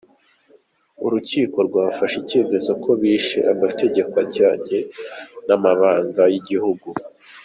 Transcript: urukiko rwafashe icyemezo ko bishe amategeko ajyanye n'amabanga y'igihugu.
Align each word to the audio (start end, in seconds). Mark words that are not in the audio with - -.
urukiko 1.05 1.57
rwafashe 1.67 2.15
icyemezo 2.23 2.71
ko 2.83 2.89
bishe 3.01 3.39
amategeko 3.53 4.13
ajyanye 4.23 4.77
n'amabanga 5.47 6.23
y'igihugu. 6.33 6.87